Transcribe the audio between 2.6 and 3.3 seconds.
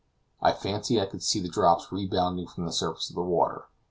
the surface of the